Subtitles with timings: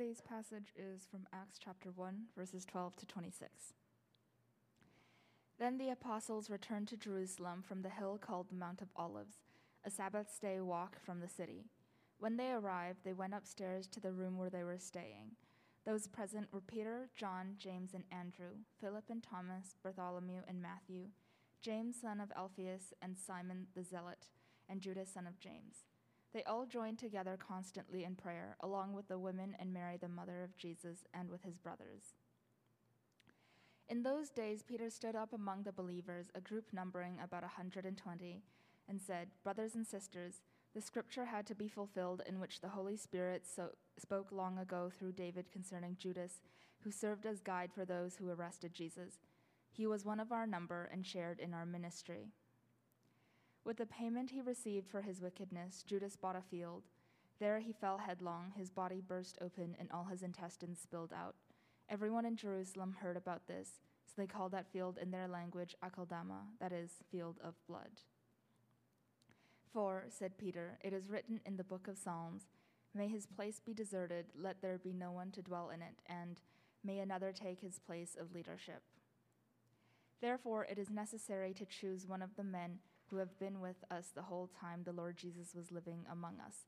[0.00, 3.74] Today's passage is from Acts chapter 1, verses 12 to 26.
[5.58, 9.42] Then the apostles returned to Jerusalem from the hill called the Mount of Olives,
[9.84, 11.66] a Sabbath day walk from the city.
[12.18, 15.32] When they arrived, they went upstairs to the room where they were staying.
[15.84, 21.08] Those present were Peter, John, James, and Andrew, Philip and Thomas, Bartholomew and Matthew,
[21.60, 24.30] James, son of Alphaeus, and Simon the Zealot,
[24.66, 25.89] and Judas, son of James.
[26.32, 30.42] They all joined together constantly in prayer, along with the women and Mary, the mother
[30.44, 32.14] of Jesus, and with his brothers.
[33.88, 38.42] In those days, Peter stood up among the believers, a group numbering about a 120,
[38.88, 42.96] and said, Brothers and sisters, the scripture had to be fulfilled in which the Holy
[42.96, 46.40] Spirit so, spoke long ago through David concerning Judas,
[46.84, 49.18] who served as guide for those who arrested Jesus.
[49.72, 52.30] He was one of our number and shared in our ministry.
[53.64, 56.84] With the payment he received for his wickedness, Judas bought a field.
[57.38, 61.36] There he fell headlong, his body burst open, and all his intestines spilled out.
[61.88, 66.42] Everyone in Jerusalem heard about this, so they called that field in their language Akeldama,
[66.60, 68.02] that is, field of blood.
[69.72, 72.48] For, said Peter, it is written in the book of Psalms,
[72.94, 76.40] May his place be deserted, let there be no one to dwell in it, and
[76.82, 78.82] may another take his place of leadership.
[80.20, 84.12] Therefore, it is necessary to choose one of the men who have been with us
[84.14, 86.66] the whole time the Lord Jesus was living among us,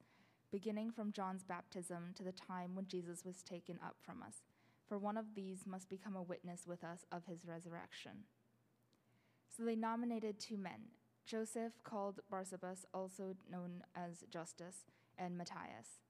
[0.50, 4.42] beginning from John's baptism to the time when Jesus was taken up from us.
[4.88, 8.24] For one of these must become a witness with us of his resurrection.
[9.56, 10.88] So they nominated two men
[11.24, 14.84] Joseph, called Barsabbas, also known as Justus,
[15.18, 16.00] and Matthias.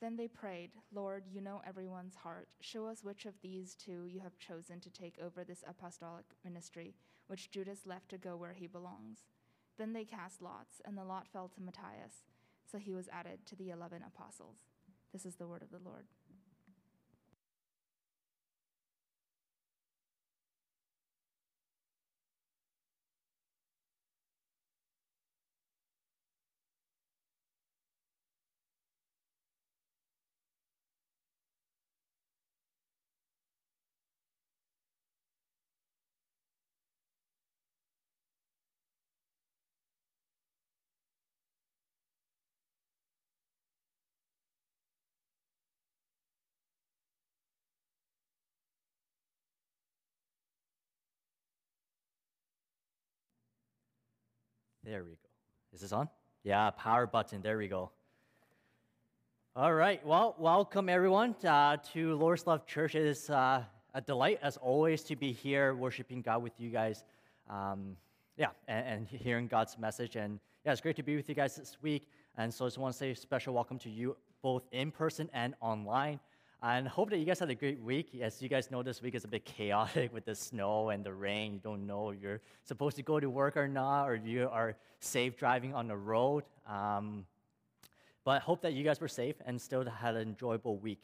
[0.00, 2.48] Then they prayed, Lord, you know everyone's heart.
[2.60, 6.94] Show us which of these two you have chosen to take over this apostolic ministry,
[7.32, 9.20] which Judas left to go where he belongs.
[9.78, 12.24] Then they cast lots, and the lot fell to Matthias.
[12.70, 14.58] So he was added to the eleven apostles.
[15.14, 16.04] This is the word of the Lord.
[54.84, 55.16] There we go.
[55.72, 56.08] Is this on?
[56.42, 57.40] Yeah, power button.
[57.40, 57.92] There we go.
[59.54, 60.04] All right.
[60.04, 62.96] Well, welcome everyone uh, to Lord's Love Church.
[62.96, 63.62] It is uh,
[63.94, 67.04] a delight, as always, to be here worshiping God with you guys.
[67.48, 67.96] Um,
[68.36, 70.16] yeah, and, and, hearing God's message.
[70.16, 72.08] And yeah, it's great to be with you guys this week.
[72.36, 75.30] And so I just want to say a special welcome to you both in person
[75.32, 76.18] and online.
[76.64, 78.16] And hope that you guys had a great week.
[78.20, 81.12] As you guys know, this week is a bit chaotic with the snow and the
[81.12, 81.54] rain.
[81.54, 84.76] You don't know if you're supposed to go to work or not, or you are
[85.00, 86.44] safe driving on the road.
[86.68, 87.26] Um,
[88.22, 91.02] but hope that you guys were safe and still had an enjoyable week.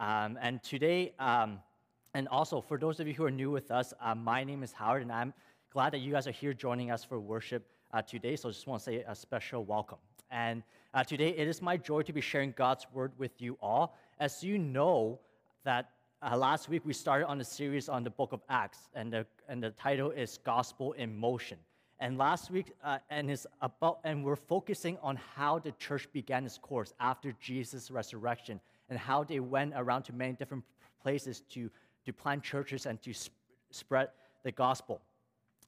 [0.00, 1.60] Um, and today, um,
[2.12, 4.72] and also for those of you who are new with us, uh, my name is
[4.72, 5.32] Howard, and I'm
[5.70, 8.34] glad that you guys are here joining us for worship uh, today.
[8.34, 9.98] So I just want to say a special welcome.
[10.30, 10.62] And
[10.94, 13.96] uh, today, it is my joy to be sharing God's word with you all.
[14.18, 15.18] As you know,
[15.64, 15.90] that
[16.22, 19.26] uh, last week we started on a series on the book of Acts, and the,
[19.48, 21.58] and the title is Gospel in Motion.
[21.98, 26.44] And last week, uh, and is about, and we're focusing on how the church began
[26.44, 28.60] its course after Jesus' resurrection,
[28.90, 30.64] and how they went around to many different
[31.02, 31.70] places to,
[32.04, 33.32] to plant churches and to sp-
[33.70, 34.08] spread
[34.42, 35.00] the gospel.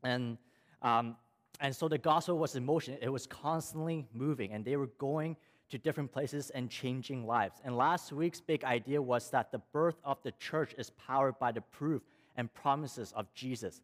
[0.02, 0.38] And
[0.82, 1.16] um,
[1.60, 2.96] and so the gospel was in motion.
[3.00, 5.36] It was constantly moving, and they were going
[5.70, 7.60] to different places and changing lives.
[7.64, 11.52] And last week's big idea was that the birth of the church is powered by
[11.52, 12.02] the proof
[12.36, 13.82] and promises of Jesus.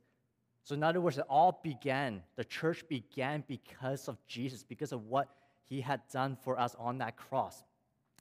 [0.62, 5.06] So, in other words, it all began, the church began because of Jesus, because of
[5.06, 5.28] what
[5.68, 7.64] he had done for us on that cross.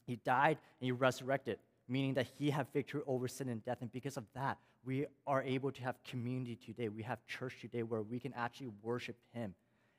[0.05, 3.77] He died and he resurrected, meaning that he had victory over sin and death.
[3.79, 6.89] And because of that, we are able to have community today.
[6.89, 9.53] We have church today where we can actually worship him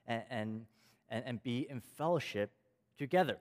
[0.06, 0.66] and, and,
[1.08, 2.50] and, be in fellowship
[2.98, 3.38] together.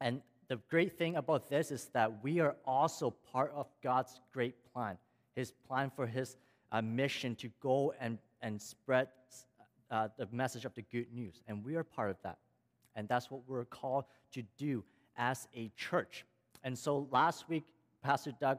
[0.00, 4.54] And the great thing about this is that we are also part of God's great
[4.72, 4.98] plan,
[5.34, 6.36] his plan for his
[6.72, 9.08] uh, mission to go and, and spread
[9.90, 11.42] uh, the message of the good news.
[11.46, 12.38] And we are part of that.
[12.96, 14.82] And that's what we're called to do
[15.16, 16.24] as a church.
[16.64, 17.64] And so last week,
[18.02, 18.58] Pastor Doug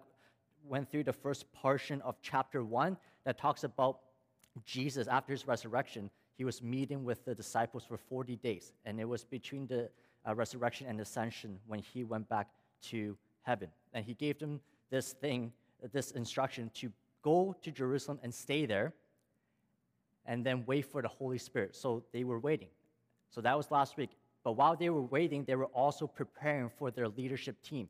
[0.64, 4.00] went through the first portion of chapter one that talks about
[4.66, 6.10] Jesus after his resurrection.
[6.36, 8.74] He was meeting with the disciples for 40 days.
[8.86, 9.90] And it was between the
[10.28, 12.50] uh, resurrection and ascension when he went back
[12.84, 13.70] to heaven.
[13.94, 14.60] And he gave them
[14.90, 15.52] this thing,
[15.92, 18.94] this instruction to go to Jerusalem and stay there
[20.26, 21.76] and then wait for the Holy Spirit.
[21.76, 22.68] So they were waiting.
[23.30, 24.12] So that was last week.
[24.44, 27.90] But while they were waiting, they were also preparing for their leadership team,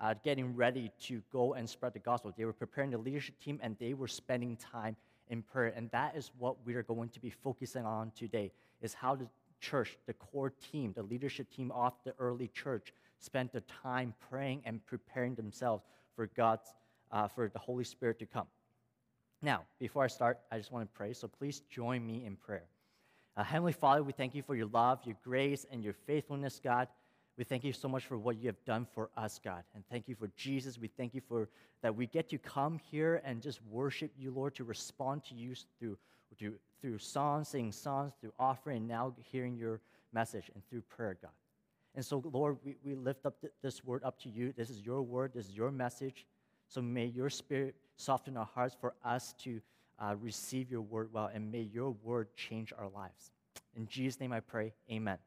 [0.00, 2.32] uh, getting ready to go and spread the gospel.
[2.36, 4.96] They were preparing the leadership team and they were spending time
[5.28, 5.72] in prayer.
[5.76, 8.52] And that is what we are going to be focusing on today,
[8.82, 9.26] is how the
[9.60, 14.62] church, the core team, the leadership team of the early church, spent the time praying
[14.64, 15.84] and preparing themselves
[16.14, 16.74] for God's,
[17.10, 18.46] uh, for the Holy Spirit to come.
[19.42, 22.64] Now, before I start, I just want to pray, so please join me in prayer.
[23.36, 26.88] Uh, Heavenly Father, we thank you for your love, your grace, and your faithfulness, God.
[27.36, 29.62] We thank you so much for what you have done for us, God.
[29.74, 30.78] And thank you for Jesus.
[30.78, 31.48] We thank you for
[31.82, 35.54] that we get to come here and just worship you, Lord, to respond to you
[35.78, 35.98] through,
[36.38, 39.80] through, through songs, singing songs, through offering, and now hearing your
[40.12, 41.30] message and through prayer, God.
[41.94, 44.52] And so, Lord, we, we lift up th- this word up to you.
[44.56, 46.26] This is your word, this is your message.
[46.68, 49.60] So may your spirit soften our hearts for us to
[49.98, 53.30] uh, receive your word well, and may your word change our lives.
[53.74, 55.18] In Jesus' name I pray, amen.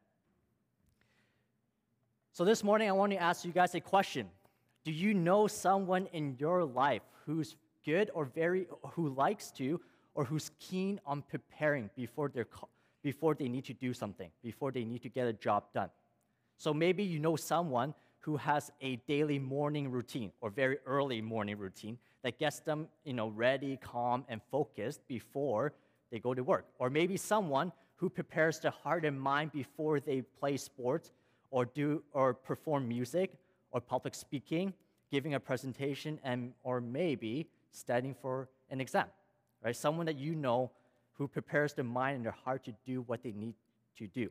[2.32, 4.28] So this morning, I want to ask you guys a question.
[4.84, 9.80] Do you know someone in your life who's good or very, who likes to,
[10.14, 12.46] or who's keen on preparing before, they're,
[13.02, 15.90] before they need to do something, before they need to get a job done?
[16.56, 21.58] So maybe you know someone who has a daily morning routine or very early morning
[21.58, 25.72] routine that gets them, you know, ready, calm, and focused before
[26.12, 26.66] they go to work.
[26.78, 31.10] Or maybe someone who prepares their heart and mind before they play sports
[31.50, 33.34] or do or perform music
[33.70, 34.72] or public speaking,
[35.10, 39.06] giving a presentation, and or maybe studying for an exam.
[39.62, 39.76] Right?
[39.76, 40.70] Someone that you know
[41.14, 43.54] who prepares their mind and their heart to do what they need
[43.98, 44.30] to do.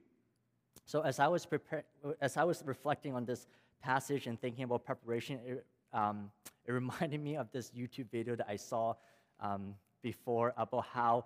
[0.85, 1.83] So as I was prepar-
[2.19, 3.47] as I was reflecting on this
[3.81, 6.31] passage and thinking about preparation, it, um,
[6.65, 8.95] it reminded me of this YouTube video that I saw
[9.39, 11.25] um, before about how,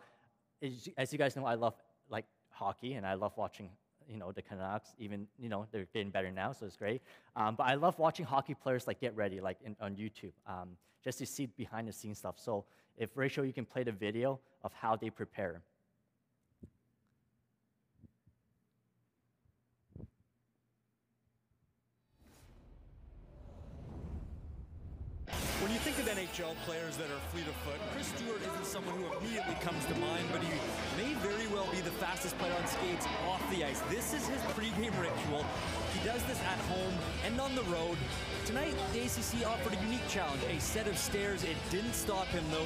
[0.97, 1.75] as you guys know, I love
[2.09, 3.69] like hockey and I love watching
[4.07, 4.93] you know the Canucks.
[4.97, 7.01] Even you know they're getting better now, so it's great.
[7.35, 10.69] Um, but I love watching hockey players like get ready, like in, on YouTube, um,
[11.03, 12.35] just to see behind the scenes stuff.
[12.37, 12.65] So
[12.97, 15.61] if Rachel, you can play the video of how they prepare.
[25.61, 28.95] When you think of NHL players that are fleet of foot, Chris Stewart isn't someone
[28.97, 30.49] who immediately comes to mind, but he
[30.97, 33.81] may very well be the fastest player on skates off the ice.
[33.81, 35.45] This is his pregame ritual.
[35.93, 36.93] He does this at home
[37.25, 37.97] and on the road.
[38.47, 41.43] Tonight, the ACC offered a unique challenge, a set of stairs.
[41.43, 42.65] It didn't stop him, though.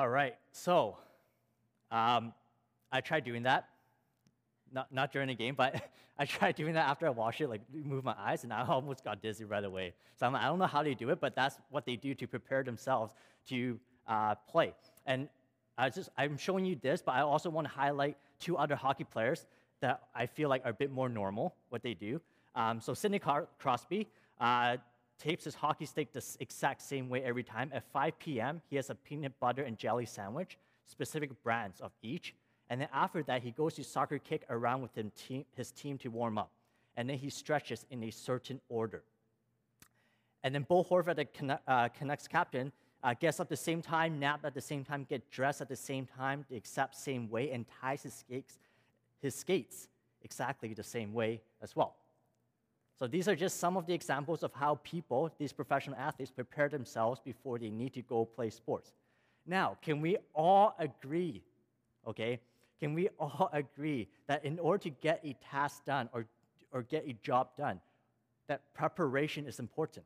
[0.00, 0.96] All right, so
[1.90, 2.32] um,
[2.92, 3.68] I tried doing that.
[4.72, 5.74] Not, not during the game, but
[6.18, 9.02] I tried doing that after I watched it, like move my eyes, and I almost
[9.02, 9.94] got dizzy right away.
[10.14, 12.28] So I'm, I don't know how they do it, but that's what they do to
[12.28, 13.12] prepare themselves
[13.48, 14.72] to uh, play.
[15.04, 15.28] And
[15.76, 19.02] I just, I'm showing you this, but I also want to highlight two other hockey
[19.02, 19.46] players
[19.80, 22.20] that I feel like are a bit more normal, what they do.
[22.54, 23.20] Um, so Sidney
[23.58, 24.06] Crosby,
[24.40, 24.76] uh,
[25.18, 27.70] tapes his hockey stick the exact same way every time.
[27.74, 32.34] At 5 p.m., he has a peanut butter and jelly sandwich, specific brands of each.
[32.70, 36.08] And then after that, he goes to soccer kick around with team, his team to
[36.08, 36.50] warm up.
[36.96, 39.02] And then he stretches in a certain order.
[40.42, 42.72] And then Bo Horvath, the uh, Canucks captain,
[43.02, 45.76] uh, gets up the same time, nap at the same time, get dressed at the
[45.76, 48.58] same time, the exact same way, and ties his skates,
[49.20, 49.88] his skates
[50.22, 51.96] exactly the same way as well.
[52.98, 56.68] So these are just some of the examples of how people, these professional athletes, prepare
[56.68, 58.92] themselves before they need to go play sports.
[59.46, 61.44] Now, can we all agree,
[62.06, 62.40] okay?
[62.80, 66.26] Can we all agree that in order to get a task done or,
[66.72, 67.80] or get a job done,
[68.48, 70.04] that preparation is important,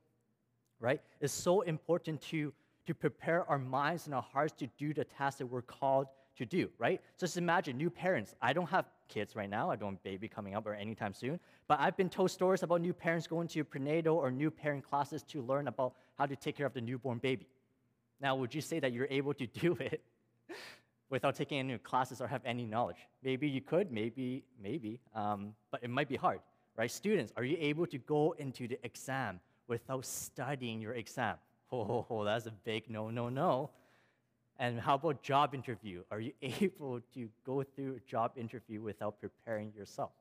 [0.78, 1.00] right?
[1.20, 2.52] It's so important to,
[2.87, 6.44] to prepare our minds and our hearts to do the task that we're called to
[6.44, 7.00] do, right?
[7.18, 8.34] Just imagine new parents.
[8.42, 9.71] I don't have kids right now.
[9.71, 11.38] I don't have baby coming up or anytime soon.
[11.69, 15.23] But I've been told stories about new parents going to prenatal or new parent classes
[15.25, 17.47] to learn about how to take care of the newborn baby.
[18.21, 20.02] Now, would you say that you're able to do it
[21.11, 23.00] without taking any classes or have any knowledge?
[23.23, 26.40] Maybe you could, maybe, maybe, um, but it might be hard,
[26.76, 26.90] right?
[26.90, 31.37] Students, are you able to go into the exam without studying your exam?
[31.75, 33.71] Oh that's a big no, no, no.
[34.62, 36.04] And how about job interview?
[36.12, 40.12] Are you able to go through a job interview without preparing yourself?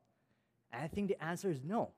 [0.73, 1.91] And I think the answer is no.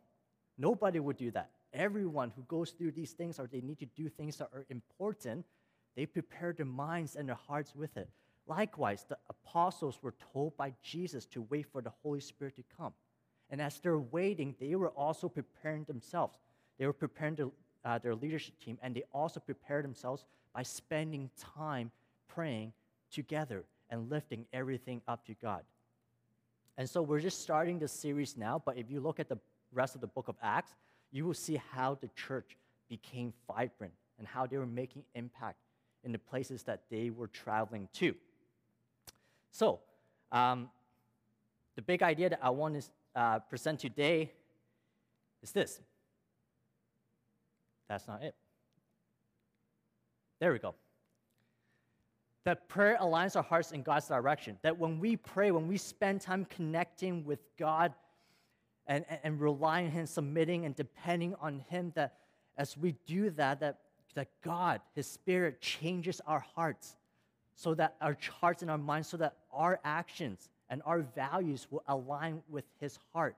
[0.57, 1.51] Nobody would do that.
[1.71, 5.45] Everyone who goes through these things or they need to do things that are important,
[5.95, 8.09] they prepare their minds and their hearts with it.
[8.45, 12.91] Likewise, the apostles were told by Jesus to wait for the Holy Spirit to come.
[13.51, 16.37] And as they're waiting, they were also preparing themselves.
[16.77, 17.51] They were preparing their,
[17.85, 21.89] uh, their leadership team, and they also prepared themselves by spending time
[22.27, 22.73] praying
[23.11, 25.61] together and lifting everything up to God.
[26.77, 29.37] And so we're just starting the series now, but if you look at the
[29.71, 30.71] rest of the book of Acts,
[31.11, 32.57] you will see how the church
[32.89, 35.57] became vibrant and how they were making impact
[36.03, 38.15] in the places that they were traveling to.
[39.51, 39.79] So,
[40.31, 40.69] um,
[41.75, 44.31] the big idea that I want to uh, present today
[45.41, 45.79] is this.
[47.87, 48.35] That's not it.
[50.39, 50.75] There we go.
[52.45, 54.57] That prayer aligns our hearts in God's direction.
[54.63, 57.93] That when we pray, when we spend time connecting with God
[58.85, 62.17] and, and, and relying on Him, submitting and depending on Him, that
[62.57, 63.79] as we do that, that,
[64.15, 66.97] that God, His Spirit, changes our hearts
[67.55, 71.83] so that our hearts and our minds, so that our actions and our values will
[71.87, 73.35] align with His heart.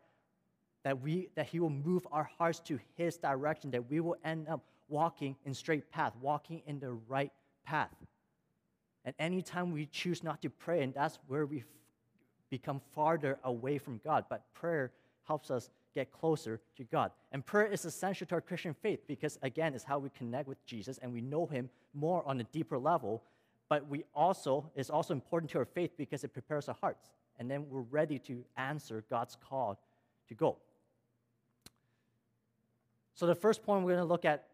[0.83, 4.47] That, we, that He will move our hearts to His direction, that we will end
[4.47, 7.31] up walking in straight path, walking in the right
[7.65, 7.89] path.
[9.05, 11.63] And anytime we choose not to pray, and that's where we
[12.49, 14.25] become farther away from God.
[14.29, 14.91] But prayer
[15.23, 17.11] helps us get closer to God.
[17.31, 20.63] And prayer is essential to our Christian faith because, again, it's how we connect with
[20.65, 23.23] Jesus and we know Him more on a deeper level.
[23.69, 27.09] But we also, it's also important to our faith because it prepares our hearts.
[27.39, 29.79] And then we're ready to answer God's call
[30.27, 30.57] to go.
[33.15, 34.45] So, the first point we're going to look at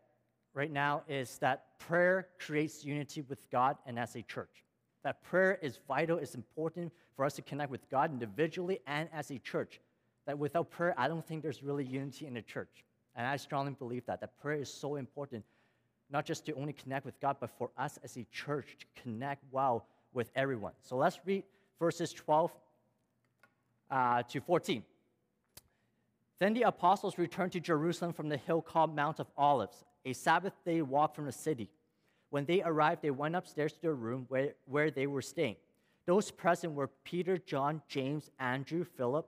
[0.54, 4.64] right now is that prayer creates unity with God and as a church.
[5.04, 9.32] That prayer is vital, it's important for us to connect with God individually and as
[9.32, 9.80] a church.
[10.28, 12.84] That without prayer, I don't think there's really unity in the church.
[13.16, 14.22] And I strongly believe that.
[14.22, 15.44] That prayer is so important,
[16.10, 19.44] not just to only connect with God, but for us as a church to connect
[19.52, 20.74] well with everyone.
[20.82, 21.44] So let's read
[21.80, 22.52] verses 12
[23.90, 24.84] uh, to 14.
[26.40, 30.54] Then the apostles returned to Jerusalem from the hill called Mount of Olives, a Sabbath
[30.66, 31.70] day walk from the city.
[32.30, 35.58] When they arrived, they went upstairs to their room where, where they were staying.
[36.06, 39.28] Those present were Peter, John, James, Andrew, Philip,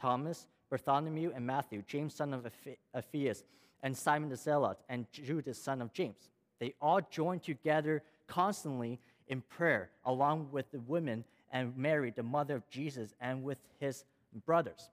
[0.00, 2.46] Thomas, Bartholomew, and Matthew, James, son of
[2.94, 3.44] Alphaeus,
[3.82, 6.30] and Simon the Zealot, and Judas, son of James.
[6.58, 12.56] They all joined together constantly in prayer, along with the women and Mary, the mother
[12.56, 14.04] of Jesus, and with his
[14.44, 14.90] brothers.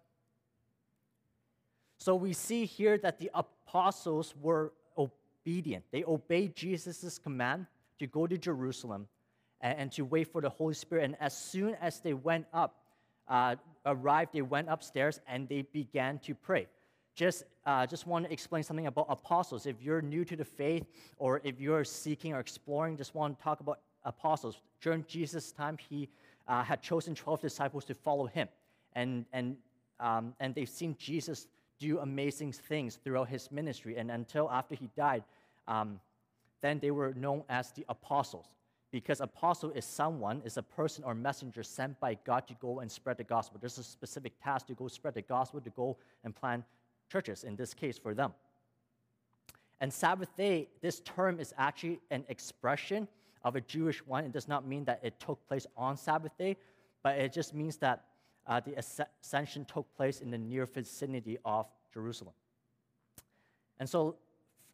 [1.98, 4.74] So we see here that the apostles were
[5.44, 5.84] obedient.
[5.92, 7.66] They obeyed Jesus' command
[8.00, 9.08] to go to Jerusalem
[9.62, 11.06] and, and, to wait for the Holy Spirit.
[11.06, 12.80] And as soon as they went up,
[13.28, 16.68] uh, arrived, they went upstairs and they began to pray.
[17.16, 19.66] Just, uh, just want to explain something about apostles.
[19.66, 20.86] If you're new to the faith
[21.18, 24.58] or if you're seeking or exploring, just want to talk about apostles.
[24.82, 26.10] During Jesus' time, he
[26.48, 28.48] uh, had chosen 12 disciples to follow him.
[28.94, 29.58] And, and,
[30.00, 31.48] um, and they've seen Jesus
[31.80, 33.98] do amazing things throughout his ministry.
[33.98, 35.24] And until after he died,
[35.68, 36.00] um,
[36.62, 38.46] then they were known as the apostles.
[38.92, 42.92] Because apostle is someone, is a person or messenger sent by God to go and
[42.92, 43.58] spread the gospel.
[43.60, 46.64] There's a specific task to go spread the gospel, to go and plant
[47.12, 48.34] churches, in this case for them.
[49.82, 53.08] And Sabbath day, this term is actually an expression
[53.44, 54.24] of a Jewish one.
[54.24, 56.56] It does not mean that it took place on Sabbath day,
[57.02, 58.06] but it just means that
[58.48, 62.34] uh, the ascension took place in the near vicinity of Jerusalem.
[63.80, 64.16] And so,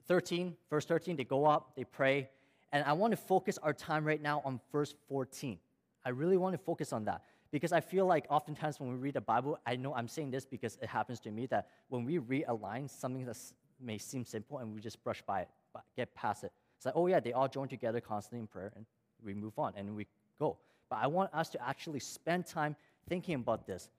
[0.07, 2.29] 13, verse 13, they go up, they pray,
[2.71, 5.57] and I want to focus our time right now on verse 14.
[6.05, 9.15] I really want to focus on that because I feel like oftentimes when we read
[9.15, 12.19] the Bible, I know I'm saying this because it happens to me that when we
[12.19, 13.37] realign something that
[13.79, 15.49] may seem simple and we just brush by it,
[15.95, 16.51] get past it.
[16.77, 18.85] It's like, oh yeah, they all join together constantly in prayer and
[19.23, 20.07] we move on and we
[20.37, 20.57] go.
[20.89, 22.75] But I want us to actually spend time
[23.09, 23.89] thinking about this,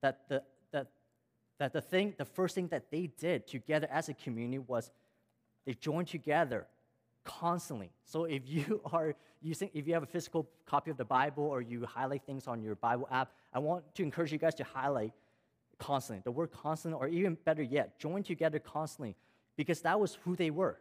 [0.00, 0.86] that the, that,
[1.58, 4.90] that the thing, the first thing that they did together as a community was
[5.66, 6.66] they joined together
[7.24, 7.90] constantly.
[8.04, 11.60] So if you are using, if you have a physical copy of the Bible or
[11.60, 15.12] you highlight things on your Bible app, I want to encourage you guys to highlight
[15.78, 19.16] constantly, the word constantly, or even better yet, join together constantly,
[19.56, 20.78] because that was who they were.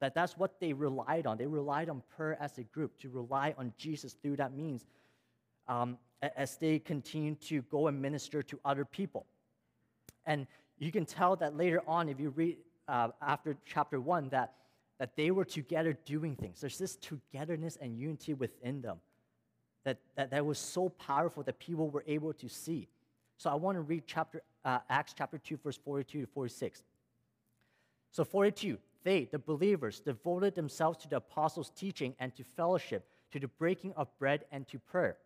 [0.00, 1.38] That that's what they relied on.
[1.38, 4.84] They relied on prayer as a group to rely on Jesus through that means
[5.68, 9.26] um, as they continue to go and minister to other people.
[10.24, 10.46] And
[10.78, 12.58] you can tell that later on, if you read
[12.88, 14.54] uh, after chapter one, that
[14.98, 16.60] that they were together doing things.
[16.60, 18.98] There's this togetherness and unity within them
[19.84, 22.88] that, that, that was so powerful that people were able to see.
[23.36, 26.82] So I want to read chapter, uh, Acts chapter 2, verse 42 to 46.
[28.10, 33.38] So 42, they, the believers, devoted themselves to the apostles' teaching and to fellowship, to
[33.38, 35.18] the breaking of bread and to prayer.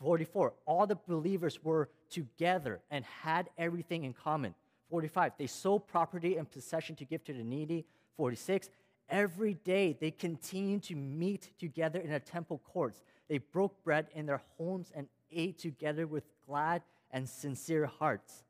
[0.00, 4.54] 44, all the believers were together and had everything in common.
[4.90, 7.84] 45, they sold property and possession to give to the needy.
[8.16, 8.70] 46,
[9.08, 13.02] every day they continued to meet together in the temple courts.
[13.28, 18.44] They broke bread in their homes and ate together with glad and sincere hearts.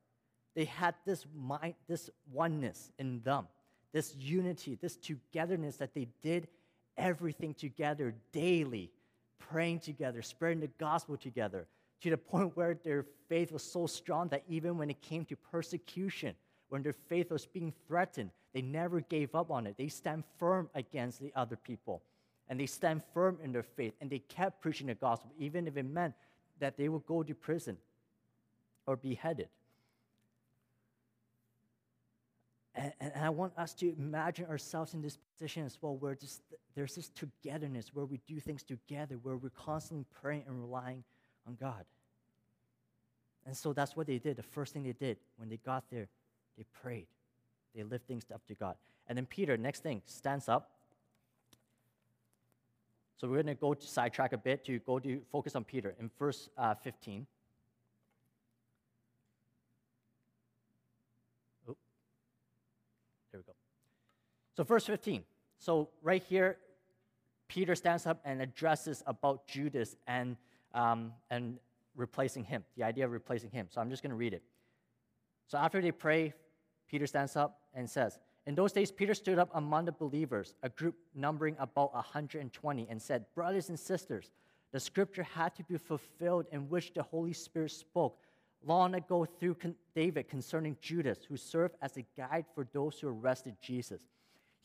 [0.54, 3.46] They had this mind, this oneness in them,
[3.92, 6.48] this unity, this togetherness that they did
[6.96, 8.90] everything together daily,
[9.38, 11.66] praying together, spreading the gospel together,
[12.02, 15.36] to the point where their faith was so strong that even when it came to
[15.36, 16.34] persecution,
[16.68, 19.76] when their faith was being threatened, they never gave up on it.
[19.76, 22.02] They stand firm against the other people.
[22.48, 23.94] And they stand firm in their faith.
[24.00, 26.14] And they kept preaching the gospel, even if it meant
[26.60, 27.76] that they would go to prison
[28.86, 29.48] or beheaded.
[32.76, 36.42] And, and, I want us to imagine ourselves in this position as well, where just,
[36.74, 41.02] there's this togetherness, where we do things together, where we're constantly praying and relying
[41.46, 41.86] on God.
[43.46, 44.36] And so that's what they did.
[44.36, 46.08] The first thing they did when they got there,
[46.58, 47.06] they prayed.
[47.74, 48.74] They lift things up to God.
[49.08, 50.70] And then Peter, next thing, stands up.
[53.18, 55.94] So we're going to go to sidetrack a bit to go to focus on Peter
[55.98, 57.26] in verse uh, 15.
[63.36, 63.56] There we go.
[64.56, 65.22] So, verse 15.
[65.58, 66.56] So, right here,
[67.48, 70.36] Peter stands up and addresses about Judas and,
[70.74, 71.58] um, and
[71.94, 73.66] replacing him, the idea of replacing him.
[73.70, 74.42] So, I'm just going to read it.
[75.46, 76.32] So, after they pray,
[76.88, 80.70] Peter stands up and says, In those days, Peter stood up among the believers, a
[80.70, 84.30] group numbering about 120, and said, Brothers and sisters,
[84.72, 88.18] the scripture had to be fulfilled in which the Holy Spirit spoke
[88.64, 89.56] long ago through
[89.94, 94.00] David concerning Judas, who served as a guide for those who arrested Jesus.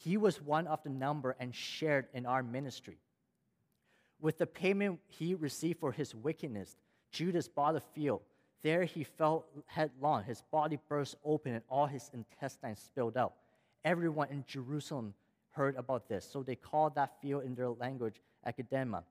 [0.04, 2.98] He was one of the number and shared in our ministry.
[4.20, 6.76] With the payment he received for his wickedness,
[7.12, 8.22] Judas bought a field.
[8.64, 10.24] There he fell headlong.
[10.24, 13.34] His body burst open and all his intestines spilled out.
[13.84, 15.14] Everyone in Jerusalem
[15.50, 19.04] heard about this, so they called that field in their language Akeldama,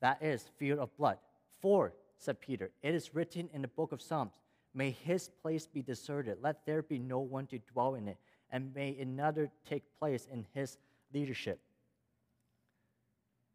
[0.00, 1.18] that is, field of blood.
[1.60, 2.70] For said Peter.
[2.82, 4.32] It is written in the book of Psalms
[4.76, 8.16] May his place be deserted, let there be no one to dwell in it,
[8.54, 10.78] and may another take place in his
[11.12, 11.58] leadership.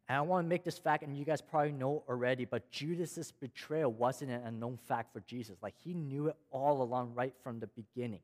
[0.06, 3.32] And I want to make this fact, and you guys probably know already, but Judas's
[3.32, 5.56] betrayal wasn't an unknown fact for Jesus.
[5.62, 8.20] Like he knew it all along, right from the beginning.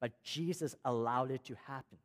[0.00, 1.98] But Jesus allowed it to happen,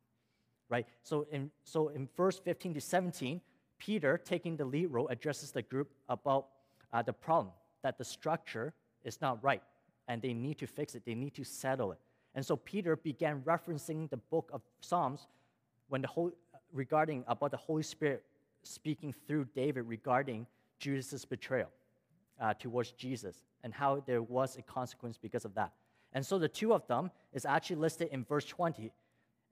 [0.68, 0.86] right?
[1.02, 3.40] So in so in verse 15 to 17,
[3.78, 6.48] Peter, taking the lead role, addresses the group about
[6.92, 9.62] uh, the problem that the structure is not right
[10.08, 11.98] and they need to fix it, they need to settle it.
[12.34, 15.26] And so Peter began referencing the book of Psalms
[15.88, 16.32] when the whole,
[16.72, 18.24] regarding about the Holy Spirit
[18.62, 20.46] speaking through David regarding
[20.78, 21.68] Judas's betrayal
[22.40, 25.72] uh, towards Jesus and how there was a consequence because of that.
[26.12, 28.92] And so the two of them is actually listed in verse 20.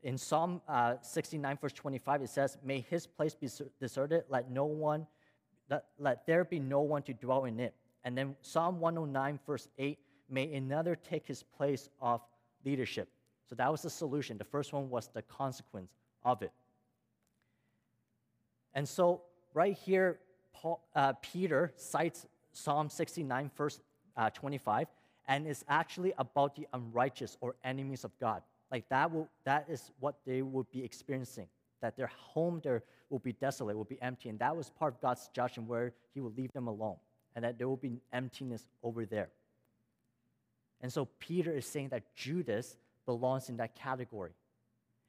[0.02, 4.64] In Psalm uh, 69, verse 25, it says, May his place be deserted, let no
[4.64, 5.06] one
[5.70, 7.74] let, let there be no one to dwell in it.
[8.04, 12.20] And then Psalm 109, verse 8, may another take his place of
[12.64, 13.08] leadership.
[13.48, 14.38] So that was the solution.
[14.38, 15.92] The first one was the consequence
[16.24, 16.52] of it.
[18.74, 20.20] And so, right here,
[20.52, 23.80] Paul, uh, Peter cites Psalm 69, verse
[24.16, 24.86] uh, 25,
[25.26, 28.42] and it's actually about the unrighteous or enemies of God.
[28.70, 31.48] Like that, will, that is what they would be experiencing
[31.80, 34.28] that their home there will be desolate, will be empty.
[34.28, 36.96] And that was part of God's judgment where He will leave them alone
[37.34, 39.28] and that there will be emptiness over there.
[40.80, 44.32] And so Peter is saying that Judas belongs in that category.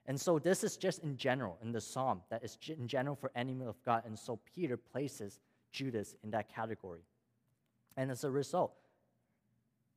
[0.06, 3.32] And so this is just in general in the psalm that is in general for
[3.36, 4.04] enemy of God.
[4.06, 5.40] And so Peter places
[5.72, 7.02] Judas in that category.
[7.98, 8.74] And as a result,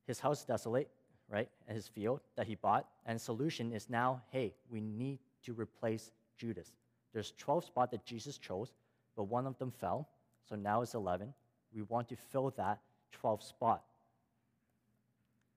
[0.06, 0.90] his house is desolate,
[1.30, 1.48] right?
[1.66, 2.86] And his field that he bought.
[3.06, 6.72] And solution is now, hey, we need to replace Judas.
[7.12, 8.72] There's 12 spots that Jesus chose,
[9.16, 10.08] but one of them fell,
[10.48, 11.32] so now it's 11.
[11.74, 12.80] We want to fill that
[13.12, 13.84] 12 spot.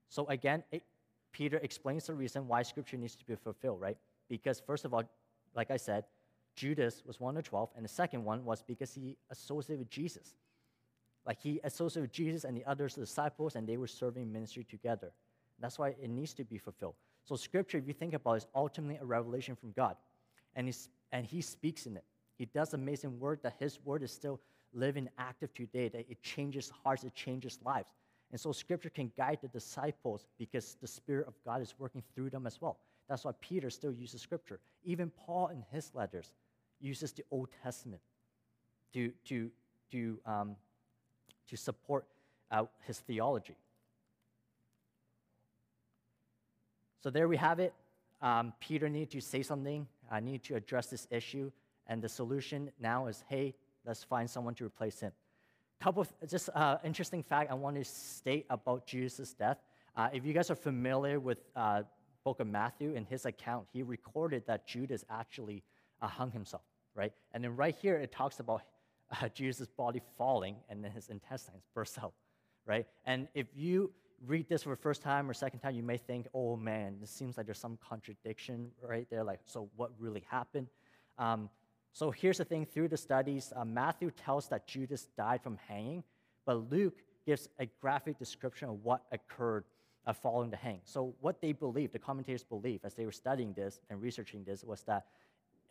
[0.09, 0.83] So again, it,
[1.31, 3.97] Peter explains the reason why Scripture needs to be fulfilled, right?
[4.29, 5.03] Because first of all,
[5.55, 6.05] like I said,
[6.55, 9.89] Judas was one of the 12, and the second one was because he associated with
[9.89, 10.33] Jesus.
[11.25, 15.11] Like he associated with Jesus and the other disciples, and they were serving ministry together.
[15.59, 16.95] That's why it needs to be fulfilled.
[17.25, 19.97] So, Scripture, if you think about it, is ultimately a revelation from God
[20.57, 22.03] and it's and he speaks in it.
[22.37, 24.41] He does amazing work that his word is still
[24.73, 27.89] living active today, that it changes hearts, it changes lives.
[28.31, 32.29] And so scripture can guide the disciples because the Spirit of God is working through
[32.29, 32.77] them as well.
[33.07, 34.59] That's why Peter still uses scripture.
[34.83, 36.33] Even Paul in his letters
[36.81, 38.01] uses the Old Testament
[38.93, 39.49] to, to,
[39.91, 40.55] to, um,
[41.49, 42.05] to support
[42.51, 43.55] uh, his theology.
[47.01, 47.73] So there we have it.
[48.21, 49.87] Um, Peter needed to say something.
[50.11, 51.51] I need to address this issue.
[51.87, 55.13] And the solution now is hey, let's find someone to replace him.
[55.79, 59.57] Couple of just uh, interesting fact I want to state about Jesus' death.
[59.95, 61.83] Uh, if you guys are familiar with uh,
[62.23, 65.63] book of Matthew, in his account, he recorded that Judas actually
[66.01, 66.63] uh, hung himself,
[66.95, 67.13] right?
[67.31, 68.63] And then right here, it talks about
[69.21, 72.13] uh, Jesus' body falling and then his intestines burst out,
[72.65, 72.87] right?
[73.05, 73.91] And if you
[74.25, 77.07] read this for the first time or second time, you may think, oh man, it
[77.07, 79.23] seems like there's some contradiction right there.
[79.23, 80.67] Like, so what really happened?
[81.19, 81.49] Um,
[81.97, 86.03] so here's the thing through the studies, uh, Matthew tells that Judas died from hanging,
[86.45, 86.93] but Luke
[87.25, 89.63] gives a graphic description of what occurred
[90.05, 90.79] uh, following the hang.
[90.83, 94.63] So what they believe, the commentators believe, as they were studying this and researching this,
[94.63, 95.07] was that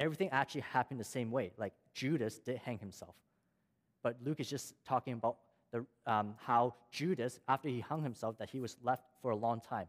[0.00, 1.52] everything actually happened the same way.
[1.58, 3.14] Like Judas did hang himself,
[4.02, 5.36] but Luke is just talking about
[5.70, 9.60] the, um, how Judas, after he hung himself, that he was left for a long
[9.60, 9.86] time.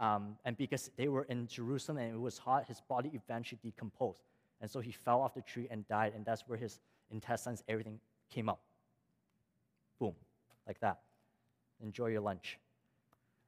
[0.00, 4.22] Um, and because they were in Jerusalem and it was hot, his body eventually decomposed.
[4.60, 8.00] And so he fell off the tree and died, and that's where his intestines, everything
[8.30, 8.58] came out.
[9.98, 10.14] Boom,
[10.66, 11.00] like that.
[11.82, 12.58] Enjoy your lunch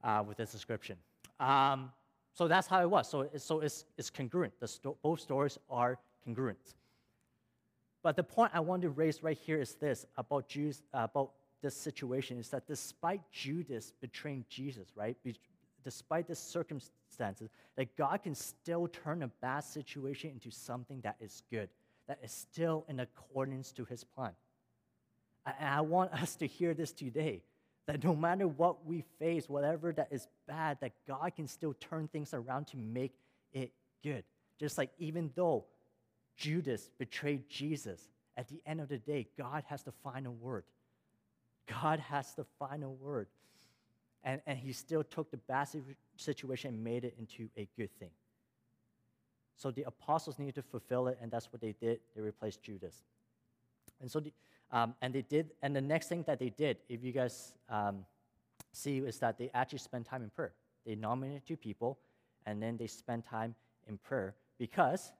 [0.03, 0.97] uh, with this description.
[1.39, 1.91] Um,
[2.33, 3.09] so that's how it was.
[3.09, 4.53] So, it's, so it's, it's congruent.
[4.59, 6.75] The sto- both stories are congruent.
[8.03, 11.31] But the point I want to raise right here is this about Jews, uh, about
[11.61, 15.35] this situation is that despite Judas betraying Jesus, right, be-
[15.83, 21.43] despite the circumstances, that God can still turn a bad situation into something that is
[21.51, 21.69] good,
[22.07, 24.31] that is still in accordance to his plan.
[25.45, 27.41] And I want us to hear this today
[27.87, 32.07] that no matter what we face, whatever that is bad, that God can still turn
[32.07, 33.13] things around to make
[33.53, 33.71] it
[34.03, 34.23] good.
[34.59, 35.65] Just like even though
[36.37, 40.63] Judas betrayed Jesus, at the end of the day, God has the final word.
[41.67, 43.27] God has the final word.
[44.23, 45.67] And, and he still took the bad
[46.15, 48.11] situation and made it into a good thing.
[49.57, 51.99] So the apostles needed to fulfill it, and that's what they did.
[52.15, 53.03] They replaced Judas.
[53.99, 54.33] And so, the,
[54.71, 58.05] um, and they did, and the next thing that they did, if you guys um,
[58.71, 60.53] see, is that they actually spent time in prayer.
[60.85, 61.99] They nominated two people,
[62.45, 63.53] and then they spent time
[63.87, 65.11] in prayer because,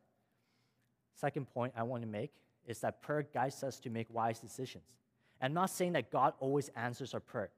[1.13, 2.31] second point I want to make
[2.65, 4.83] is that prayer guides us to make wise decisions.
[5.41, 7.49] I'm not saying that God always answers our prayer,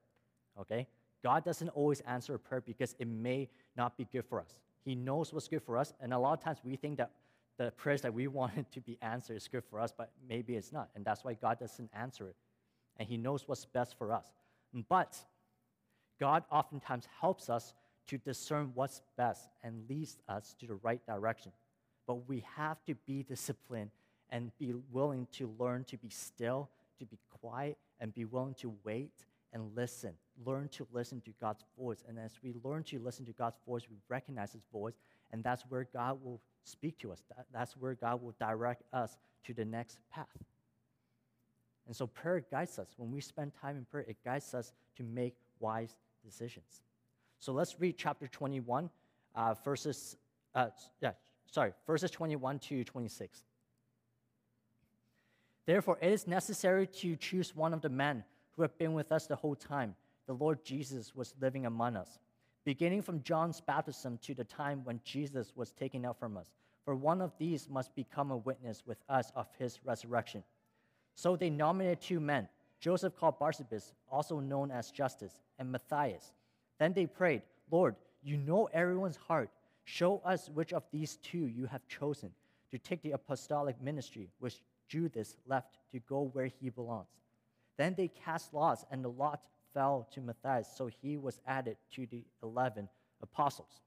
[0.59, 0.87] okay?
[1.23, 4.57] God doesn't always answer a prayer because it may not be good for us.
[4.83, 7.11] He knows what's good for us, and a lot of times we think that
[7.57, 10.71] the prayers that we wanted to be answered is good for us, but maybe it's
[10.71, 12.35] not, and that's why God doesn't answer it.
[12.97, 14.31] And He knows what's best for us.
[14.89, 15.17] But
[16.19, 17.73] God oftentimes helps us
[18.07, 21.51] to discern what's best and leads us to the right direction.
[22.05, 23.91] But we have to be disciplined
[24.29, 28.73] and be willing to learn to be still to be quiet and be willing to
[28.83, 29.11] wait
[29.53, 30.13] and listen.
[30.45, 32.03] Learn to listen to God's voice.
[32.07, 34.95] And as we learn to listen to God's voice, we recognize His voice,
[35.31, 37.21] and that's where God will speak to us.
[37.53, 40.27] That's where God will direct us to the next path.
[41.85, 42.87] And so prayer guides us.
[42.97, 46.81] When we spend time in prayer, it guides us to make wise decisions.
[47.39, 48.89] So let's read chapter 21,
[49.35, 50.15] uh, verses,
[50.55, 50.69] uh,
[51.01, 51.11] yeah,
[51.51, 53.43] sorry, verses 21 to 26.
[55.65, 58.23] Therefore, it is necessary to choose one of the men
[58.55, 62.19] who have been with us the whole time the Lord Jesus was living among us,
[62.63, 66.51] beginning from John's baptism to the time when Jesus was taken out from us.
[66.85, 70.43] For one of these must become a witness with us of his resurrection.
[71.15, 72.47] So they nominated two men,
[72.79, 76.33] Joseph called Barsabbas, also known as Justus, and Matthias.
[76.79, 79.49] Then they prayed, Lord, you know everyone's heart.
[79.85, 82.31] Show us which of these two you have chosen
[82.71, 87.07] to take the apostolic ministry, which Judas left to go where he belongs.
[87.77, 89.41] Then they cast lots, and the lot
[89.73, 92.87] fell to Matthias, so he was added to the 11
[93.21, 93.81] apostles.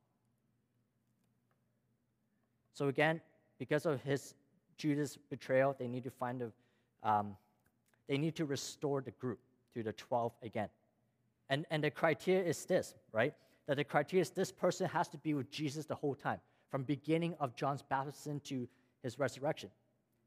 [2.74, 3.20] So again,
[3.58, 4.34] because of his
[4.76, 7.36] Judas betrayal, they need to find a, um,
[8.08, 9.38] they need to restore the group
[9.74, 10.68] to the 12 again.
[11.48, 13.32] And, and the criteria is this, right?
[13.66, 16.82] That the criteria is this person has to be with Jesus the whole time, from
[16.82, 18.68] beginning of John's baptism to
[19.02, 19.70] his resurrection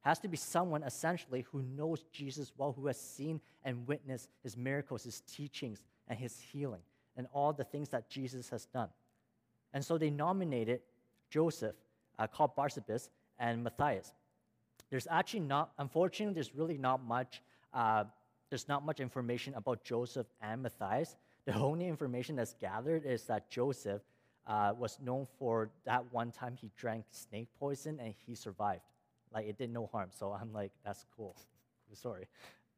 [0.01, 4.55] has to be someone essentially who knows Jesus well, who has seen and witnessed his
[4.55, 6.81] miracles, his teachings, and his healing,
[7.17, 8.89] and all the things that Jesus has done.
[9.73, 10.81] And so they nominated
[11.29, 11.75] Joseph,
[12.17, 14.13] uh, called Barsabbas, and Matthias.
[14.89, 17.41] there's actually not, unfortunately, there's really not much,
[17.73, 18.03] uh,
[18.49, 21.15] there's not much information about Joseph and Matthias.
[21.45, 24.01] The only information that's gathered is that Joseph
[24.47, 28.81] uh, was known for that one time he drank snake poison and he survived.
[29.33, 30.09] Like it did no harm.
[30.17, 31.35] So I'm like, that's cool.
[31.93, 32.27] Sorry.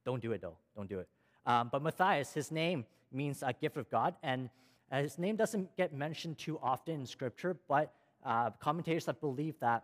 [0.06, 0.58] Don't do it though.
[0.76, 1.08] Don't do it.
[1.46, 4.50] Um, but Matthias, his name means a gift of God, and
[4.92, 9.60] uh, his name doesn't get mentioned too often in Scripture, but uh, commentators have believed
[9.62, 9.84] that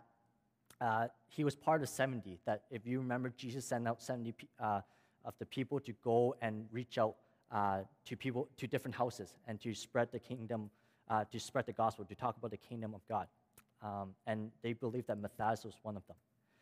[0.80, 2.38] uh, he was part of 70.
[2.46, 4.80] That if you remember, Jesus sent out 70 uh,
[5.24, 7.16] of the people to go and reach out
[7.50, 10.70] uh, to people to different houses and to spread the kingdom,
[11.08, 13.26] uh, to spread the gospel, to talk about the kingdom of God.
[13.82, 16.16] Um, and they believe that Matthias was one of them.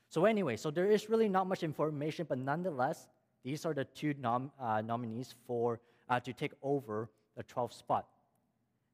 [0.09, 3.09] So anyway, so there is really not much information, but nonetheless,
[3.43, 8.07] these are the two nom- uh, nominees for uh, to take over the 12th spot.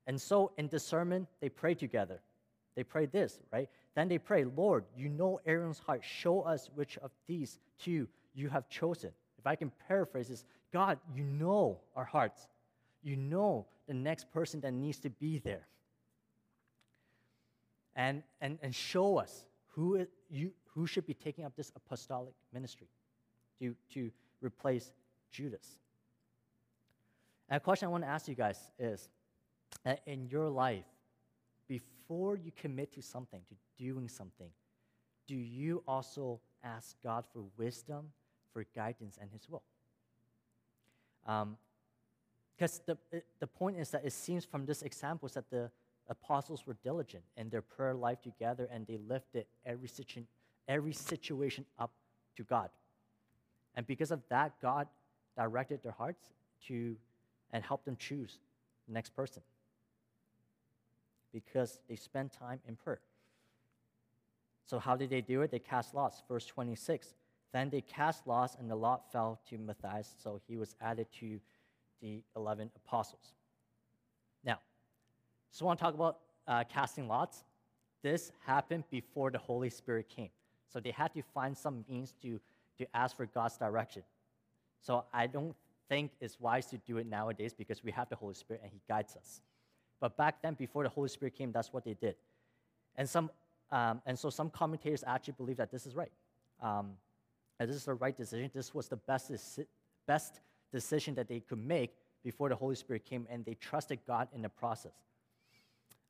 [0.07, 2.20] And so in the sermon, they pray together.
[2.75, 3.68] They pray this, right?
[3.94, 6.03] Then they pray, Lord, you know Aaron's heart.
[6.03, 9.11] Show us which of these two you have chosen.
[9.38, 12.46] If I can paraphrase this, God, you know our hearts.
[13.03, 15.66] You know the next person that needs to be there.
[17.94, 19.44] And, and, and show us
[19.75, 22.88] who, you, who should be taking up this apostolic ministry
[23.60, 24.90] to, to replace
[25.30, 25.78] Judas.
[27.48, 29.08] And a question I want to ask you guys is
[30.06, 30.84] in your life,
[31.68, 34.48] before you commit to something, to doing something,
[35.26, 38.06] do you also ask God for wisdom,
[38.52, 39.62] for guidance, and His will?
[42.56, 45.70] Because um, the, the point is that it seems from this example that the
[46.08, 50.26] apostles were diligent in their prayer life together and they lifted every, situ-
[50.68, 51.92] every situation up
[52.36, 52.70] to God.
[53.74, 54.88] And because of that, God
[55.36, 56.28] directed their hearts
[56.68, 56.96] to
[57.52, 58.38] and helped them choose
[58.86, 59.42] the next person
[61.32, 63.00] because they spent time in prayer.
[64.66, 65.50] So, how did they do it?
[65.50, 66.22] They cast lots.
[66.28, 67.14] Verse 26.
[67.52, 71.38] Then they cast lots, and the lot fell to Matthias, so he was added to
[72.00, 73.34] the 11 apostles.
[74.42, 74.60] Now,
[75.52, 77.44] just want to talk about uh, casting lots.
[78.02, 80.30] This happened before the Holy Spirit came.
[80.72, 82.40] So they had to find some means to,
[82.78, 84.02] to ask for God's direction.
[84.80, 85.54] So I don't
[85.88, 88.80] think it's wise to do it nowadays because we have the Holy Spirit and He
[88.88, 89.42] guides us.
[90.00, 92.16] But back then, before the Holy Spirit came, that's what they did.
[92.96, 93.30] And, some,
[93.70, 96.10] um, and so some commentators actually believe that this is right.
[96.60, 96.92] Um,
[97.58, 98.50] that this is the right decision.
[98.52, 99.30] This was the best,
[100.06, 100.40] best
[100.72, 101.92] decision that they could make
[102.24, 104.92] before the Holy Spirit came, and they trusted God in the process.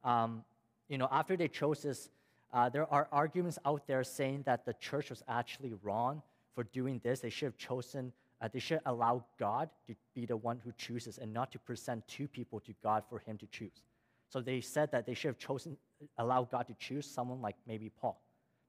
[0.04, 0.44] Um,
[0.88, 2.10] you know, after they chose this,
[2.52, 6.22] uh, there are arguments out there saying that the church was actually wrong
[6.54, 7.20] for doing this.
[7.20, 11.18] They should have chosen, uh, they should allow God to be the one who chooses
[11.18, 13.82] and not to present two people to God for him to choose.
[14.28, 15.76] So they said that they should have chosen,
[16.18, 18.20] allow God to choose someone like maybe Paul.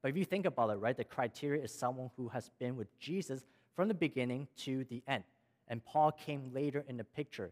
[0.02, 2.88] But if you think about it, right, the criteria is someone who has been with
[3.00, 3.44] Jesus
[3.76, 5.24] from the beginning to the end.
[5.70, 7.52] And Paul came later in the picture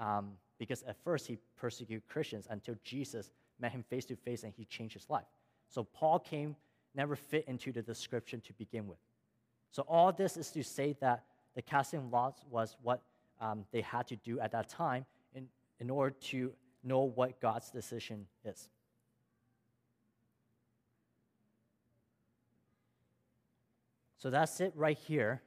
[0.00, 4.52] um, because at first he persecuted Christians until Jesus met him face to face and
[4.56, 5.26] he changed his life.
[5.68, 6.56] So Paul came,
[6.94, 8.98] never fit into the description to begin with.
[9.70, 13.02] So all this is to say that the casting lots was what
[13.40, 15.48] um, they had to do at that time in,
[15.80, 18.68] in order to know what God's decision is.
[24.18, 25.42] So that's it right here.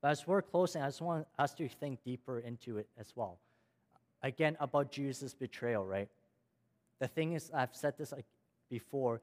[0.00, 3.38] But as we're closing, I just want us to think deeper into it as well.
[4.24, 6.08] Again, about Jesus' betrayal, right?
[6.98, 8.14] The thing is, I've said this
[8.70, 9.20] before,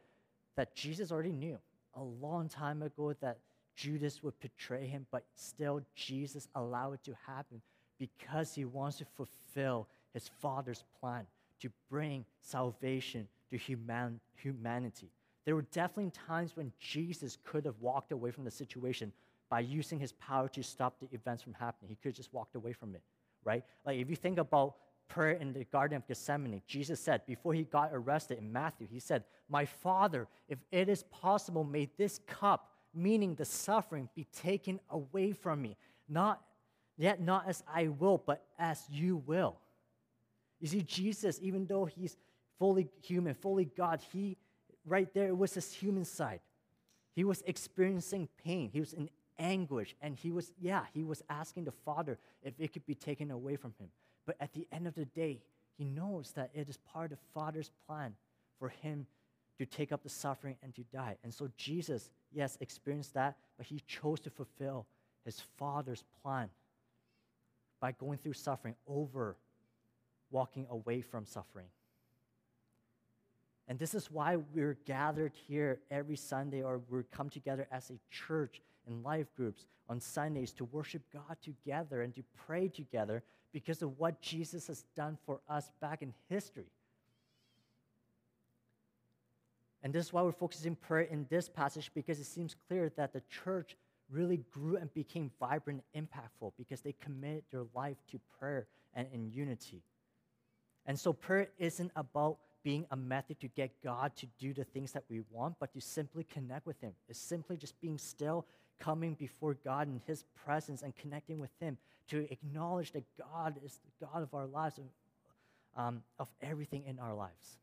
[0.55, 1.57] that Jesus already knew
[1.95, 3.39] a long time ago that
[3.75, 7.61] Judas would betray him, but still Jesus allowed it to happen
[7.97, 11.25] because he wants to fulfill his Father's plan
[11.61, 15.09] to bring salvation to human, humanity.
[15.45, 19.11] There were definitely times when Jesus could have walked away from the situation
[19.49, 21.89] by using his power to stop the events from happening.
[21.89, 23.01] He could have just walked away from it,
[23.43, 23.63] right?
[23.83, 24.75] Like if you think about
[25.13, 28.99] prayer in the Garden of Gethsemane, Jesus said, before he got arrested in Matthew, he
[28.99, 34.79] said, My Father, if it is possible, may this cup, meaning the suffering, be taken
[34.89, 35.77] away from me.
[36.07, 36.41] Not
[36.97, 39.57] yet not as I will, but as you will.
[40.59, 42.15] You see, Jesus, even though he's
[42.59, 44.37] fully human, fully God, he
[44.85, 46.39] right there, it was his human side.
[47.13, 48.69] He was experiencing pain.
[48.71, 49.95] He was in anguish.
[50.01, 53.55] And he was, yeah, he was asking the Father if it could be taken away
[53.55, 53.89] from him.
[54.25, 55.41] But at the end of the day,
[55.77, 58.13] he knows that it is part of Father's plan
[58.59, 59.07] for him
[59.57, 61.17] to take up the suffering and to die.
[61.23, 64.85] And so Jesus, yes, experienced that, but he chose to fulfill
[65.25, 66.49] his Father's plan
[67.79, 69.35] by going through suffering over
[70.29, 71.67] walking away from suffering.
[73.67, 77.99] And this is why we're gathered here every Sunday, or we come together as a
[78.09, 83.81] church in life groups on Sundays to worship God together and to pray together because
[83.81, 86.71] of what Jesus has done for us back in history.
[89.83, 93.13] And this is why we're focusing prayer in this passage because it seems clear that
[93.13, 93.75] the church
[94.09, 99.07] really grew and became vibrant and impactful because they committed their life to prayer and
[99.13, 99.81] in unity.
[100.85, 104.91] And so prayer isn't about being a method to get God to do the things
[104.91, 106.93] that we want, but to simply connect with Him.
[107.09, 108.45] It's simply just being still,
[108.81, 111.77] coming before God in His presence and connecting with Him
[112.09, 114.79] to acknowledge that God is the God of our lives,
[115.77, 117.57] um, of everything in our lives.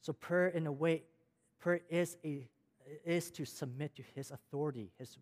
[0.00, 1.02] So prayer, in a way,
[1.58, 2.46] prayer is a
[3.04, 5.18] is to submit to His authority, His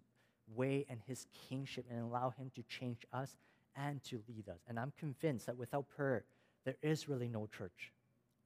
[0.55, 3.37] way, and His kingship, and allow Him to change us
[3.75, 4.61] and to lead us.
[4.69, 6.25] And I'm convinced that without prayer,
[6.67, 7.93] there is really no church,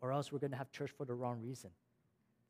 [0.00, 1.70] or else we're going to have church for the wrong reason.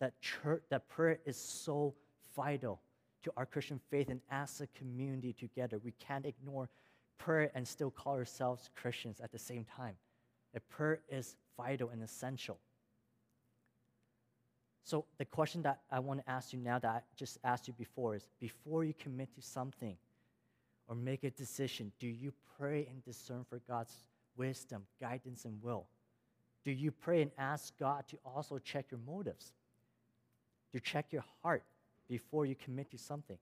[0.00, 1.94] That church, that prayer is so
[2.36, 2.80] vital
[3.24, 6.68] to our Christian faith, and as a community together, we can't ignore
[7.18, 9.94] prayer and still call ourselves Christians at the same time.
[10.54, 12.58] That prayer is vital and essential.
[14.84, 17.74] So, the question that I want to ask you now that I just asked you
[17.74, 19.96] before is before you commit to something
[20.88, 23.94] or make a decision, do you pray and discern for God's
[24.36, 25.86] wisdom, guidance, and will?
[26.64, 29.52] Do you pray and ask God to also check your motives,
[30.72, 31.62] to check your heart
[32.08, 33.38] before you commit to something?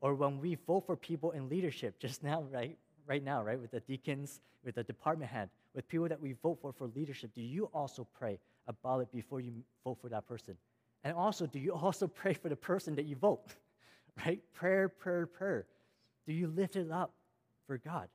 [0.00, 2.76] Or when we vote for people in leadership, just now, right?
[3.06, 3.60] Right now, right?
[3.60, 7.30] With the deacons, with the department head, with people that we vote for for leadership,
[7.34, 8.38] do you also pray?
[8.68, 10.56] about it before you vote for that person?
[11.02, 13.42] And also, do you also pray for the person that you vote?
[14.24, 14.40] right?
[14.54, 15.66] Prayer, prayer, prayer.
[16.26, 17.12] Do you lift it up
[17.66, 18.08] for God?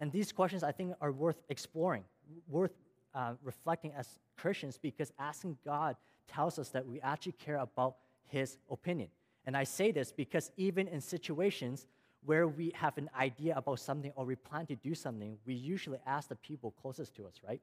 [0.00, 2.04] And these questions, I think, are worth exploring,
[2.48, 2.72] worth
[3.14, 5.96] uh, reflecting as Christians because asking God
[6.28, 9.08] tells us that we actually care about His opinion.
[9.46, 11.86] And I say this because even in situations
[12.24, 15.98] where we have an idea about something or we plan to do something, we usually
[16.06, 17.60] ask the people closest to us, right?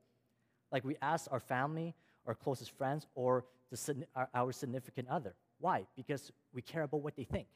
[0.71, 1.95] Like we ask our family,
[2.28, 5.34] our closest friends, or the, our, our significant other.
[5.60, 5.86] Why?
[5.95, 7.47] Because we care about what they think.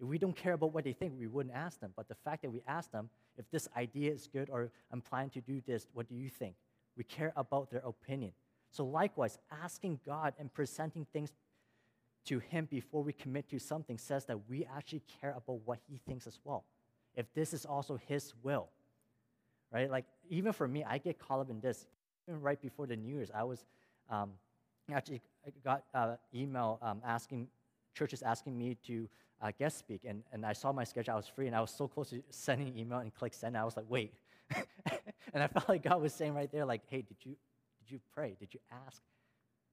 [0.00, 1.92] If we don't care about what they think, we wouldn't ask them.
[1.96, 5.30] But the fact that we ask them, if this idea is good or I'm planning
[5.30, 6.54] to do this, what do you think?
[6.96, 8.32] We care about their opinion.
[8.74, 11.30] So, likewise, asking God and presenting things
[12.24, 16.00] to Him before we commit to something says that we actually care about what He
[16.08, 16.64] thinks as well.
[17.14, 18.66] If this is also His will,
[19.72, 19.88] right?
[19.88, 21.86] Like, even for me, I get caught up in this
[22.28, 23.64] even right before the New Year's, I was
[24.10, 24.32] um,
[24.92, 27.46] actually I got an email um, asking
[27.94, 29.08] churches asking me to
[29.40, 31.14] uh, guest speak, and, and I saw my schedule.
[31.14, 33.56] I was free, and I was so close to sending email and click send.
[33.56, 34.14] I was like, wait,
[35.32, 37.36] and I felt like God was saying right there, like, hey, did you
[37.84, 38.36] did you pray?
[38.38, 39.02] Did you ask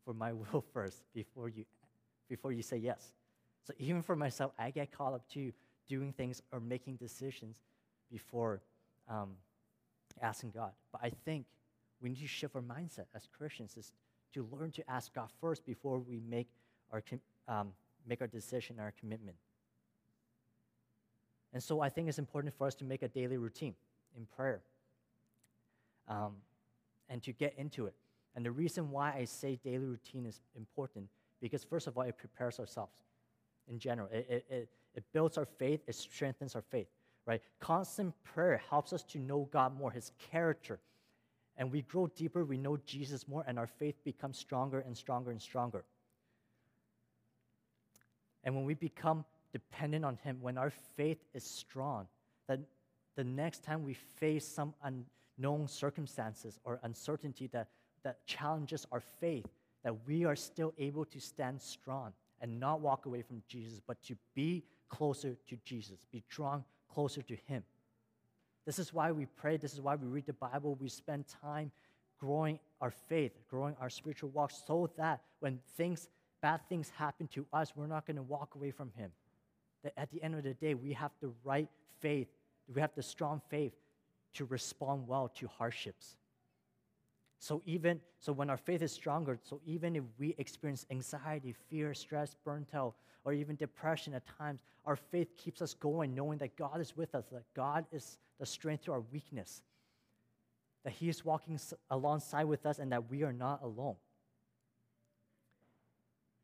[0.06, 1.66] for my will first before you
[2.30, 3.14] before you say yes?
[3.64, 5.52] So even for myself, I get caught up to
[5.88, 7.60] doing things or making decisions
[8.12, 8.62] before
[9.10, 9.32] um,
[10.22, 10.72] asking God.
[10.92, 11.46] But I think
[12.02, 13.92] we need to shift our mindset as Christians is
[14.34, 16.48] to learn to ask God first before we make
[16.92, 17.04] our,
[17.48, 17.74] um,
[18.08, 19.36] make our decision, our commitment.
[21.54, 23.76] And so I think it's important for us to make a daily routine
[24.18, 24.62] in prayer
[26.08, 26.34] um,
[27.12, 27.94] and to get into it.
[28.36, 31.10] And the reason why I say daily routine is important
[31.42, 32.94] because, first of all, it prepares ourselves
[33.70, 34.08] in general.
[34.12, 36.88] It, it, it, it builds our faith, it strengthens our faith,
[37.26, 37.42] right?
[37.60, 40.80] Constant prayer helps us to know God more, His character,
[41.58, 45.32] and we grow deeper, we know Jesus more, and our faith becomes stronger and stronger
[45.32, 45.84] and stronger.
[48.44, 52.08] And when we become dependent on Him, when our faith is strong,
[52.48, 52.60] that
[53.16, 54.74] the next time we face some
[55.42, 57.68] unknown circumstances or uncertainty that,
[58.04, 59.48] that challenges our faith,
[59.84, 64.02] that we are still able to stand strong and not walk away from Jesus, but
[64.04, 67.64] to be closer to Jesus, be drawn closer to Him.
[68.66, 69.58] This is why we pray.
[69.58, 70.78] This is why we read the Bible.
[70.80, 71.72] We spend time
[72.20, 76.10] growing our faith, growing our spiritual walk, so that when things,
[76.42, 79.12] bad things happen to us, we're not going to walk away from Him.
[79.84, 82.28] That at the end of the day, we have the right faith,
[82.72, 83.74] we have the strong faith
[84.34, 86.16] to respond well to hardships.
[87.40, 91.94] So even so when our faith is stronger, so even if we experience anxiety, fear,
[91.94, 96.56] stress, burnt out, or even depression at times, our faith keeps us going, knowing that
[96.56, 99.64] God is with us, that God is the strength to our weakness,
[100.84, 101.60] that He is walking
[101.90, 103.96] alongside with us, and that we are not alone.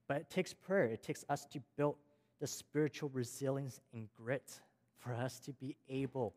[0.08, 1.96] But it takes prayer, it takes us to build
[2.40, 4.60] the spiritual resilience and grit
[4.98, 6.34] for us to be able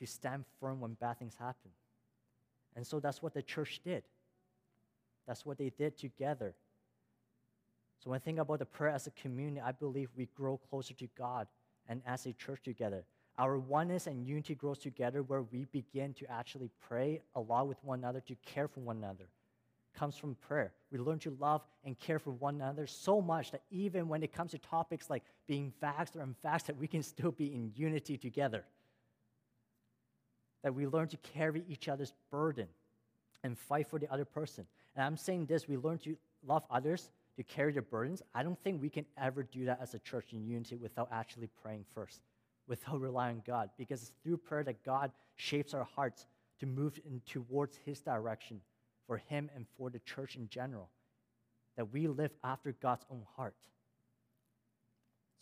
[0.00, 1.70] to stand firm when bad things happen.
[2.74, 4.02] And so that's what the church did.
[5.26, 6.54] That's what they did together.
[8.02, 10.94] So when I think about the prayer as a community, I believe we grow closer
[10.94, 11.46] to God
[11.88, 13.04] and as a church together.
[13.38, 17.98] Our oneness and unity grows together where we begin to actually pray along with one
[17.98, 19.24] another to care for one another.
[19.94, 20.72] Comes from prayer.
[20.90, 24.32] We learn to love and care for one another so much that even when it
[24.32, 28.16] comes to topics like being vaxxed or unvaxxed, that we can still be in unity
[28.16, 28.64] together.
[30.62, 32.68] That we learn to carry each other's burden
[33.42, 34.66] and fight for the other person.
[34.94, 38.22] And I'm saying this we learn to love others, to carry their burdens.
[38.34, 41.48] I don't think we can ever do that as a church in unity without actually
[41.62, 42.20] praying first,
[42.66, 46.26] without relying on God, because it's through prayer that God shapes our hearts
[46.58, 48.60] to move in towards His direction
[49.06, 50.90] for Him and for the church in general,
[51.76, 53.54] that we live after God's own heart.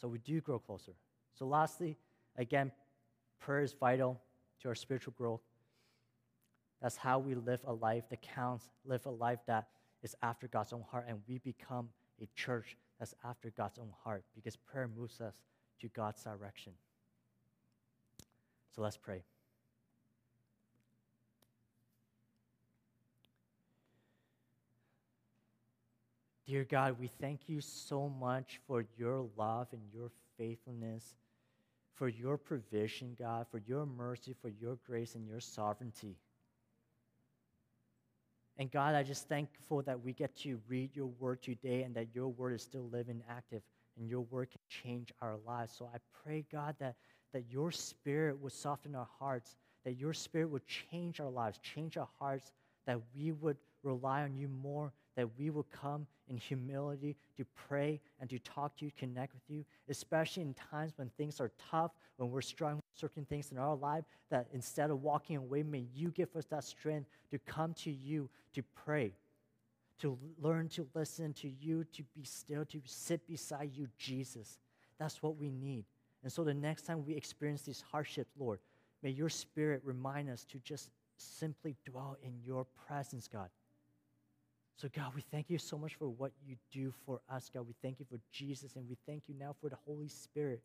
[0.01, 0.93] So we do grow closer.
[1.37, 1.97] So, lastly,
[2.37, 2.71] again,
[3.41, 4.21] prayer is vital
[4.62, 5.40] to our spiritual growth.
[6.80, 9.68] That's how we live a life that counts, live a life that
[10.02, 11.88] is after God's own heart, and we become
[12.22, 15.34] a church that's after God's own heart because prayer moves us
[15.80, 16.72] to God's direction.
[18.74, 19.22] So let's pray.
[26.46, 31.14] Dear God, we thank you so much for your love and your faithfulness,
[31.99, 36.16] for your provision, God, for your mercy, for your grace and your sovereignty.
[38.57, 42.09] And God, I just thankful that we get to read your word today and that
[42.14, 43.62] your word is still living active
[43.99, 45.72] and your word can change our lives.
[45.76, 46.94] So I pray, God, that,
[47.32, 51.96] that your spirit would soften our hearts, that your spirit would change our lives, change
[51.96, 52.53] our hearts,
[52.86, 58.01] that we would rely on you more, that we will come in humility to pray
[58.21, 61.91] and to talk to you, connect with you, especially in times when things are tough,
[62.19, 65.85] when we're struggling with certain things in our life, that instead of walking away, may
[65.93, 69.12] you give us that strength to come to you to pray,
[70.01, 74.57] to learn to listen to you, to be still, to sit beside you, Jesus.
[75.01, 75.85] That's what we need.
[76.23, 78.61] And so the next time we experience these hardships, Lord,
[79.03, 83.49] may your spirit remind us to just simply dwell in your presence, God.
[84.81, 87.66] So, God, we thank you so much for what you do for us, God.
[87.66, 90.62] We thank you for Jesus, and we thank you now for the Holy Spirit.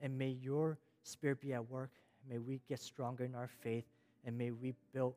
[0.00, 1.90] And may your spirit be at work.
[2.26, 3.84] May we get stronger in our faith,
[4.24, 5.14] and may we build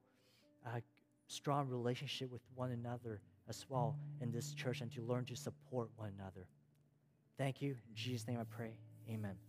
[0.66, 0.82] a
[1.28, 5.89] strong relationship with one another as well in this church and to learn to support
[5.95, 6.48] one another.
[7.38, 7.70] Thank you.
[7.70, 8.74] In Jesus' name I pray.
[9.10, 9.47] Amen.